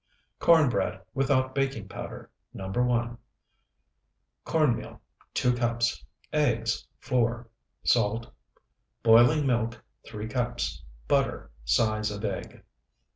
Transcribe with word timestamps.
CORN 0.39 0.67
BREAD 0.67 0.99
WITHOUT 1.13 1.53
BAKING 1.53 1.87
POWDER 1.87 2.31
NO. 2.55 2.69
1 2.69 3.17
Corn 4.45 4.75
meal, 4.75 4.99
2 5.35 5.53
cups. 5.53 6.03
Eggs, 6.33 6.87
4. 7.01 7.47
Salt. 7.83 8.31
Boiling 9.03 9.45
milk, 9.45 9.79
3 10.07 10.27
cups. 10.27 10.81
Butter, 11.07 11.51
size 11.65 12.09
of 12.09 12.25
egg. 12.25 12.63